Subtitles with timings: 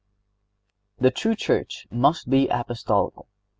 [0.97, 3.27] The true Church must be Apostolical.